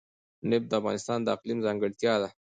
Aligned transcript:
نفت 0.49 0.65
د 0.69 0.73
افغانستان 0.79 1.19
د 1.23 1.27
اقلیم 1.35 1.59
ځانګړتیا 1.65 2.13
ده. 2.21 2.29